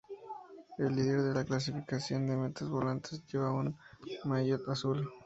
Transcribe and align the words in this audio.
El 0.79 0.95
líder 0.95 1.21
de 1.21 1.31
la 1.35 1.45
clasificación 1.45 2.25
de 2.25 2.35
metas 2.35 2.67
volantes 2.67 3.23
lleva 3.27 3.51
un 3.53 3.77
maillot 4.23 4.67
azul. 4.67 5.07